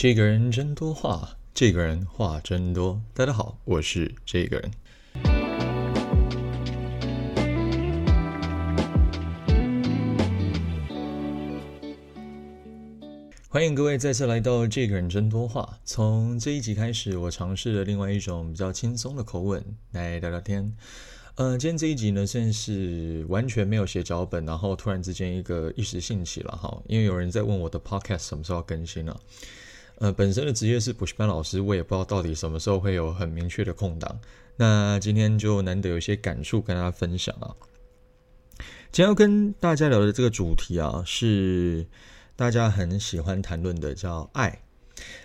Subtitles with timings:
[0.00, 3.02] 这个人真多话，这个人话真多。
[3.12, 4.70] 大家好，我是这个人。
[13.48, 15.68] 欢迎各位再次来到《这个人真多话》。
[15.84, 19.60] 从这一集开始，我尝试了另外一种比较轻松的口吻
[19.90, 20.72] 来聊聊天。
[21.34, 29.20] 呃，今天这一集呢，算是完全没有写脚本，然后突然之间一个一时兴起了哈，因为有人在问我的 Podcast 什么时候更新了。
[30.00, 34.20] 呃，本身的职业是补习班老师，我也不知道到底什么时候会有很明确的空档。
[34.56, 37.50] 那今天就难得有一些感触跟大家分享啊。
[38.90, 41.84] 今天要跟大家聊的这个主题啊，是
[42.36, 44.62] 大家很喜欢谈论的，叫爱。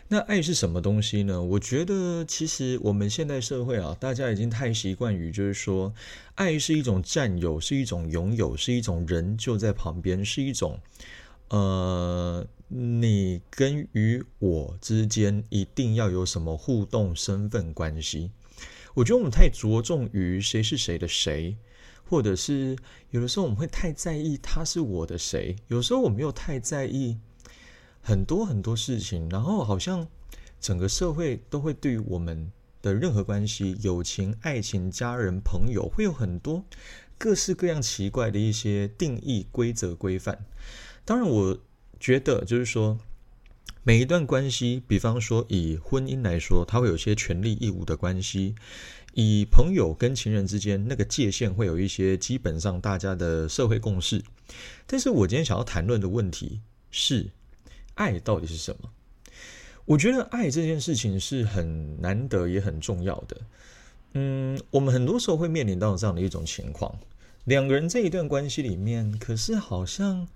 [0.08, 1.42] 那爱是什么东西呢？
[1.42, 5.94] 我觉得其实我们现代社会啊，大家已经太习惯于就是说，
[6.36, 10.80] 爱是一种占有，是一种拥有，是一种人就在旁边，是一种
[11.58, 12.48] 呃。
[12.76, 18.32] 你跟与我之间一定要有什么互动身份关系？
[18.96, 21.56] 我觉得我们太着重于谁是谁的谁，
[22.10, 22.76] 或者是
[23.12, 27.20] 有的时候我们会太在意他是我的谁，有时候我们又太在意
[28.02, 30.08] 很多很多事情，然后好像
[30.60, 36.66] 整个社会都会对我们的任何关系，友情、爱情、家人、朋友，会有很多
[37.24, 40.46] 各式各样奇怪的一些定义、规则、规范。
[41.06, 41.58] 当然我。
[42.00, 43.00] 觉得就是说，
[43.82, 48.56] 每一段关系，比方说以婚姻来说，它会有些权利义务的关系；
[49.14, 54.22] 以朋友跟情人之间，那个界限会有一些基本上大家的社会共识。
[54.86, 56.60] 但是我今天想要谈论的问题
[56.92, 57.32] 是，
[57.94, 58.90] 爱到底是什么？
[59.86, 63.42] 我觉得爱这件事情是很难得也很重要的。
[64.16, 66.94] 嗯，我们很多时候会面临到这样的一种情况：
[67.46, 70.28] 两个人这一段关系里面，可是好像。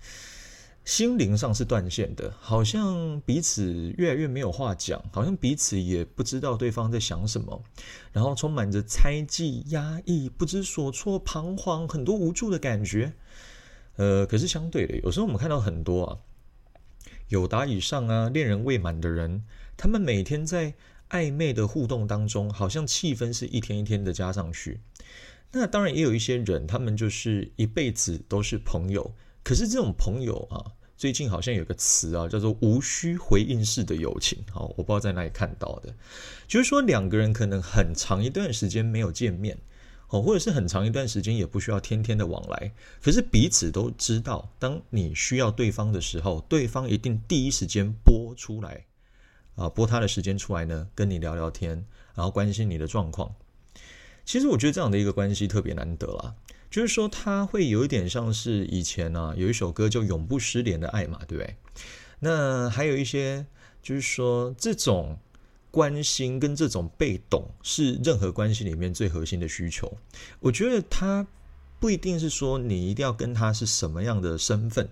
[0.84, 7.62] 心灵上是断线的，好像彼此越来越没有话讲，好像彼此也不知道对方在想什么，
[8.10, 13.12] 然后充满着猜忌、压抑、不知所措、彷徨，很多无助的感觉。
[13.96, 16.18] 呃，可是相对的，有时候我们看到很多啊，
[17.28, 19.44] 有达以上啊，恋人未满的人，
[19.76, 20.72] 他们每天在
[21.10, 24.80] 暧昧的互动当中，好像气氛是一天一天的加上去。
[25.52, 30.72] 那当然也有一些人，他们就是一辈子都是朋友，可是这种朋友啊。
[30.98, 34.36] 最近好像有个词啊，叫做“无需回应式的友情”。
[34.50, 35.94] 好，我不知道在哪里看到的，
[36.48, 39.56] 就是说两个人可能很长一段时间没有见面，
[40.08, 48.84] 哦，或者是很长一段时间也不需要天天的往来，可是彼此都知道，当你需要对方的时候，对方一定第一时间拨出来，
[49.54, 51.86] 啊，拨他的时间出来呢，跟你聊聊天，
[52.16, 53.32] 然后关心你的状况。
[54.28, 56.34] 其实我觉得这样的一个关系特别难得啦。
[56.70, 61.56] 就是说，他会有一点像是以前呢，有一首歌叫《永不失联的爱》嘛，对不对？
[62.18, 63.46] 那还有一些，
[63.82, 65.18] 就是说，这种
[65.70, 69.90] 关心跟这种被动是任何关系里面最核心的需求。
[70.40, 71.26] 我觉得他
[71.80, 74.86] 不一定是说你一定要跟他是什么样的身份，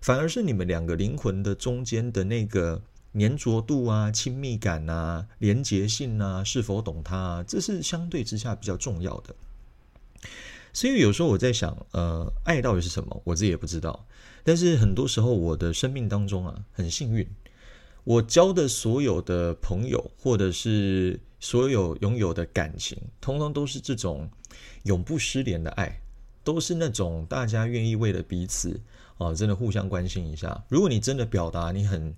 [0.00, 2.80] 反而是你们两个灵魂的中间的那个
[3.14, 9.34] 粘着度啊、亲密感啊、连结性啊，是否懂他，啊，这是相对之下比较重要的。
[10.72, 13.20] 所以有时候我在想，呃，爱到底是什么？
[13.24, 14.06] 我自己也不知道。
[14.44, 17.26] 但是很多时候，我的生命当中啊，很幸运，
[18.04, 24.30] 我交的所有的朋友，或者是所有拥有的感情，通通都是这种
[24.84, 26.00] 永不失联的爱，
[26.44, 28.80] 都是那种大家愿意为了彼此
[29.16, 30.64] 啊，真的互相关心一下。
[30.68, 32.14] 如果你真的表达你很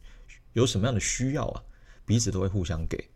[0.53, 1.63] 有什么样的需要啊，
[2.05, 3.09] 彼此都会互相给。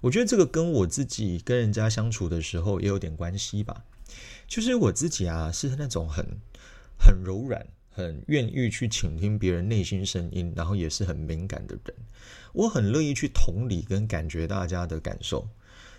[0.00, 3.84] 我觉得这个跟我自己跟人家相处的时候也有点关系吧。
[4.46, 6.24] 就是我自己啊，是那种很
[6.98, 11.96] 很柔软、很愿意去倾听别人内心声音，然后也是很敏感的人。
[12.52, 15.48] 我很乐意去同理跟感觉大家的感受，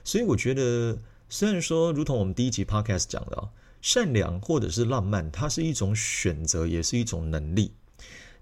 [0.04, 3.50] 所以我觉得，虽然说，如同我们第一集 podcast 讲的，
[3.82, 7.74] 善良或者是浪漫，它是一种选择，也是一种能力。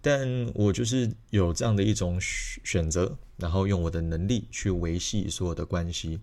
[0.03, 6.19] 但我就是有这样的一种选择，然后用我的能力去维系所有的关系。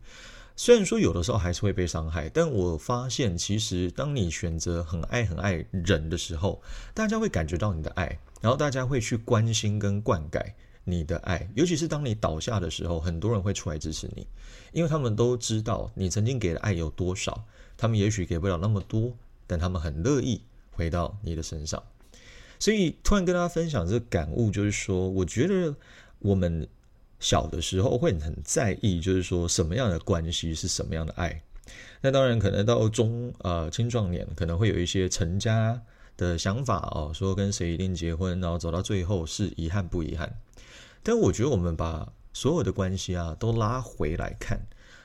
[0.55, 6.61] 虽然说有的时候还是会被伤害，但我发现其实当你选择很爱很爱人的时候，
[6.93, 10.45] 大家会感觉到你的爱，然后大家会去关心跟灌溉
[10.85, 11.49] 你的爱。
[11.55, 14.27] 尤其是当你倒下的时候，很多人会出来支持你，
[14.73, 17.43] 因为他们都知道你曾经给的爱有多少。
[17.79, 19.17] 他们也许给不了那么多，
[19.47, 21.83] 但他们很乐意回到你的身上。
[22.61, 25.75] 所以突然跟大家分享这个感悟，就是说，我觉得
[26.21, 26.69] 我们。
[27.23, 31.43] 小的时候会很在意，就是说什么样的关系是什么样的爱。
[32.01, 35.83] 那当然可能到中呃青壮年，可能会有一些成家
[36.17, 40.35] 的想法哦，说跟谁一定结婚，然后走到最后是遗憾不遗憾？
[41.03, 44.59] 但我觉得我们把所有的关系啊，都拉回来看，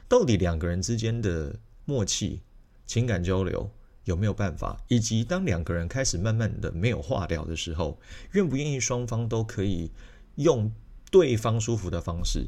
[0.08, 1.54] 到底两个人之间的
[1.84, 2.40] 默契、
[2.88, 3.70] 情感交流
[4.06, 8.00] 有没有办法，以及当两个人开始慢慢的没有话聊的时候，
[8.32, 9.92] 愿不愿意双方都可以
[10.36, 10.72] 用
[11.12, 12.48] 对方舒服的方式，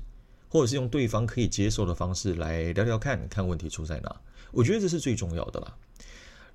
[0.49, 4.15] 或者是用对方可以接受的方式来聊聊看看问题出在哪？
[4.51, 5.75] 我觉得这是最重要的啦。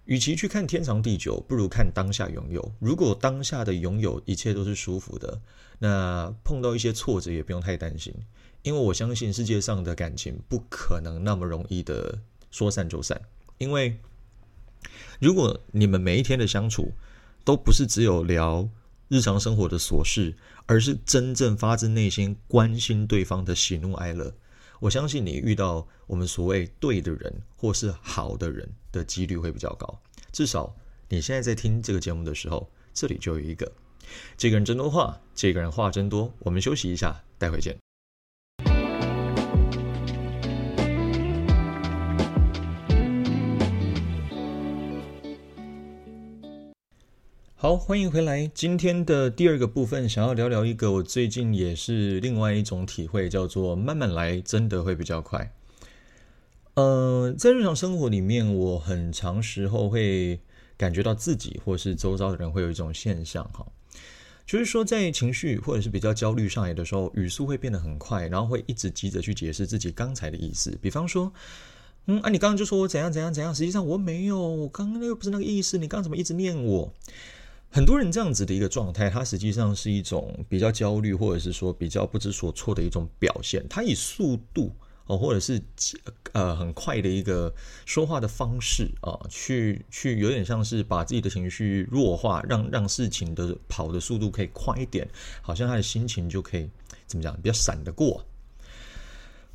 [0.07, 2.73] 与其去看天长地久，不如看当下拥有。
[2.81, 5.41] 如果当下的拥有一切都是舒服的，
[5.79, 8.13] 那碰到一些挫折也不用太担心，
[8.63, 12.19] 因为我相信世界上的感情不可能那么容易的
[12.51, 13.21] 说散就散。
[13.59, 13.97] 因为
[15.23, 16.91] 如果你们每一天的相处
[17.45, 18.69] 都不是只有聊
[19.07, 20.35] 日常生活的琐事，
[20.67, 24.35] 而是真正发自内心关心对方的喜怒哀乐。
[24.81, 29.97] 我相信你遇到我们所谓对的人或是好的人的几率会比较高。
[30.33, 30.75] 至少
[31.09, 33.71] 你现在在听这个节目的时候，这里就有一个。
[34.37, 36.35] 这个人真多话，这个人话真多。
[36.41, 37.79] 我们休息一下，待会见。
[47.63, 48.51] 好，欢迎回来。
[48.53, 55.55] 今天的第二个部分，想要聊聊一个我最近也是另外一种体会，叫做慢慢来，真的会比较快。
[56.75, 60.41] 呃，在日常生活里面，我很长时候会
[60.77, 63.65] 感觉到自己或是周遭的人会有一种现象，哈，
[64.45, 70.77] 就是说在情绪或者是比较焦虑上来的时候，语速会变得很快，然后会一直急着去解释自己刚才的意思。
[70.83, 71.33] 比方说，
[72.07, 76.93] 嗯啊，你刚刚就说我怎样怎样怎样，实际上我没有，我刚刚那个不是那个意思，你刚刚怎么一直念我？
[77.75, 83.67] 很多人这样子的一个状态，它实际上是一种比较焦虑，或者是说比较不知所措的一种表现。
[83.67, 84.71] 他以速度
[85.07, 85.59] 哦，或者是
[86.33, 87.51] 呃很快的一个
[87.87, 95.09] 说话的方式啊，去去有点像是把自己的情绪弱化，让让事情的跑的速度可以快一点，
[95.41, 96.69] 好像他的心情就可以
[97.07, 98.23] 怎么讲，比较闪得过。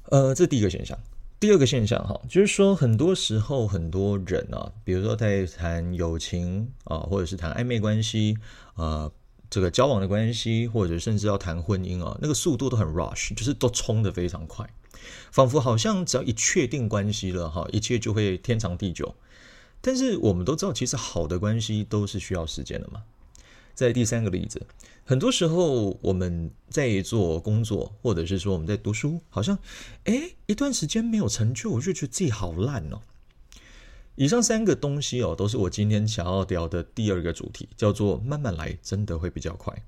[0.06, 0.98] 呃，这是第一个现象。
[1.40, 8.36] 第二个现象哈，就是说很多时候很多人啊，比如说在谈友情啊，或者是谈暧昧关系
[8.74, 9.12] 啊，
[9.48, 14.68] 这个交往的关系，或者甚至要谈婚姻啊，那个速度都很 rush，就是都冲得非常快，
[15.32, 19.14] 仿佛好像只要一确定关系了哈，一切就会天长地久。
[19.80, 23.04] 但是我们都知道，其实好的关系都是需要时间的嘛。
[23.78, 24.66] 在第三个例子。
[25.06, 29.56] 很多时候我们在做工作，或者是说我们在读书，好像，
[30.06, 33.00] 哎，一段时间没有成就，我就觉得自己好烂哦。
[34.16, 39.86] 以上三个东西哦，都是我今天想要聊的第二个主题，叫做慢慢来，真的会比较快。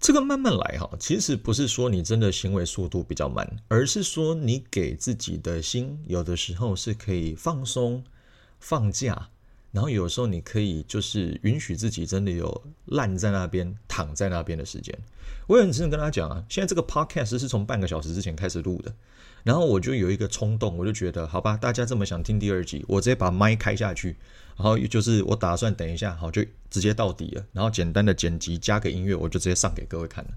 [0.00, 8.02] 这个慢慢来哈，其实不是说你真的行为速度比较慢，而是说你给自己的心，有的时候是可以放松、
[8.58, 9.28] 放假。
[9.72, 14.96] 然后有时候你可以就是允许自己真的有烂在那边躺在那边的时间。
[15.48, 18.94] 我也很真的跟他讲啊，现在这个 podcast 是从半个小时之前开始录的，
[19.42, 24.16] 然后我就有一个冲动，我就觉得好吧，大家这么想听第二集，我直接把麦开下去。
[24.54, 30.30] 然后就是我打算等一下，好就直接到底了，然后简单的剪辑加个音乐，我就直接上给各位看了。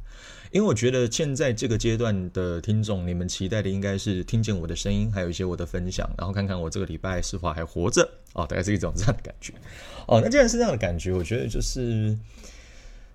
[0.56, 9.54] 因为我觉得现在这个阶段的听众，你们期待的应该是听见我的声音，还有一些我的分享，然后看看我这个礼拜是否还活着哦，大概是一种这样的感觉。
[10.08, 12.18] 哦，那既然是这样的感觉，我觉得就是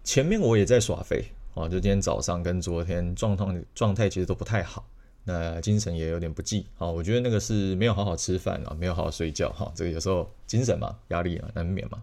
[0.04, 4.86] 前面我也在耍废哦，就今天早上跟昨天状况状态其实都不太好。
[5.24, 12.02] 那精神也有点不济，哦，我觉得那个是没有好好吃饭啊，没有好好睡觉，哈，这个有时候精神嘛，压力啊难免嘛。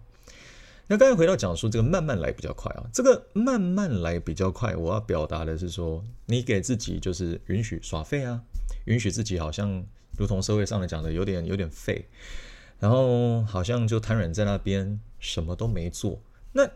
[0.87, 8.41] 那刚才回到讲述这个慢慢来比较快啊，这个慢慢来比较快，我要表达的是说，你给自己就是允许耍废啊，
[8.85, 9.85] 允许自己好像
[10.17, 12.05] 如同社会上的讲的有点有点废，
[12.79, 16.21] 然后好像就瘫软在那边什么都没做，
[16.53, 16.69] 那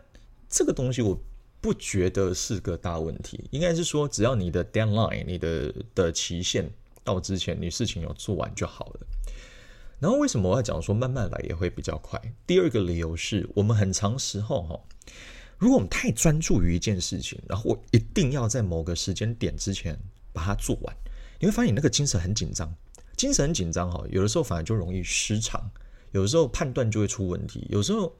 [0.48, 1.18] 这个东西我。
[1.62, 6.68] 不觉得是个大问题，应该是说，只要你的 deadline，你的的期限
[7.04, 9.06] 到之前，你事情有做完就好了。
[10.02, 12.20] 然后为什么我要讲说慢慢来也会比较快？
[12.44, 14.80] 第二个理由是我们很长时候哈，
[15.58, 19.96] 如果我们太专注于一件事情，然后我一定要在某个时间点之前
[20.32, 20.92] 把它做完，
[21.38, 22.74] 你会发现你那个精神很紧张，
[23.16, 25.70] 精神很紧张哈，有的时候反而就容易失常，
[26.10, 28.12] 有的时候判断就会出问题，有时候。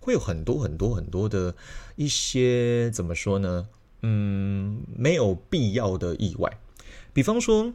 [0.00, 1.54] 会有很多很多很多的
[1.94, 3.68] 一些怎么说呢？
[4.02, 6.58] 嗯，没有必要的意外。
[7.12, 7.72] 比方说，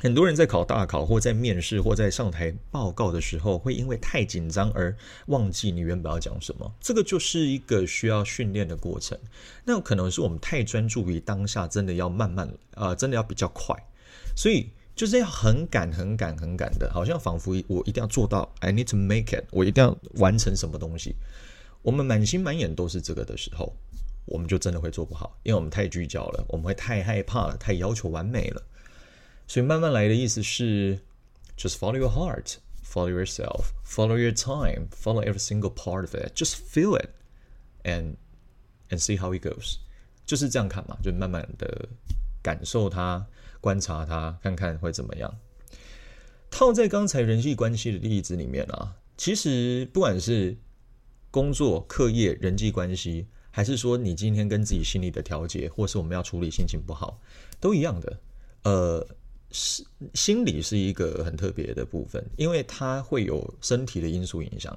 [0.00, 4.96] 很多人在考大考或在面试或在上台报告的时候，会因为太紧张而
[5.26, 6.74] 忘记你原本要讲什么。
[6.80, 9.18] 这个就是一个需要训练的过程。
[9.64, 13.76] 那可能是我们太专注于当下，真的要慢慢啊，真的要比较快，
[14.36, 14.70] 所以。
[14.94, 21.16] 就是要很赶、很赶、很赶的，好像仿佛我一定要做到，I need to make it，我一定要完成什么东西。
[21.80, 23.74] 我们满心满眼都是这个的时候，
[24.26, 28.62] 我们就真的会做不好，因为我们太聚焦了，我们会太害怕了，太要求完美了。
[29.52, 30.98] 所以慢慢来的意思是
[31.58, 36.54] ，just follow your heart, follow yourself, follow your time, follow every single part of it, just
[36.54, 37.10] feel it
[37.84, 38.16] and
[38.88, 39.76] and see how it goes。
[40.24, 41.86] 就是这样看嘛，就慢慢的
[42.42, 43.26] 感受它，
[43.60, 45.38] 观察它，看看会怎么样。
[46.50, 50.56] 套在刚才人际关系的例子里面啊，其实不管是
[51.30, 57.20] 工作、课业、人际关系，还是说你今天跟自己心理的调节，或是我们要处理心情不好，
[57.60, 58.18] 都一样的。
[58.62, 59.06] 呃，
[59.52, 64.76] 是心理是一个很特别的部分，因为它会有身体的因素影响。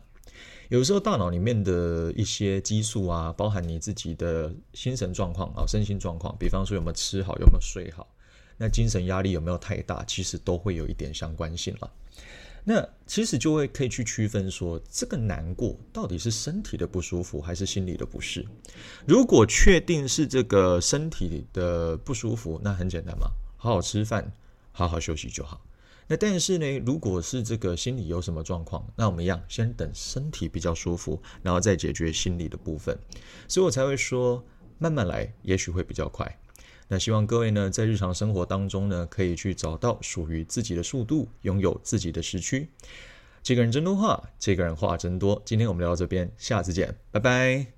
[0.70, 8.08] 有时候大脑里面的一些激素啊，包含你自己的精神状况啊、身心状况，比方说有没有吃好、有没有睡好，
[8.58, 11.92] 那精神压力有没有太大，其实都会有一点相关性了。
[12.68, 18.44] 那其实就会可以去区分说，这个难过到底是身体的不舒服，还是心理的不适。
[19.06, 24.34] 如果确定是这个身体的不舒服，那很简单嘛，好好吃饭，
[24.76, 25.60] 好好休息就好。
[26.08, 32.96] 那但是呢，如果是这个心理有什么状况，那我们一样先等身体比较舒服，然后再解决心理的部分。
[33.48, 34.44] 所以我才会说，
[34.78, 36.40] 慢慢来，也许会比较快。
[36.88, 42.70] 那希望各位呢，在日常生活当中呢，可以去找到属于自己的速度，拥有自己的时区。
[43.42, 45.42] 这个人真多话，这个人话真多。
[45.46, 47.75] 今天我们聊到这边，下次见，拜拜。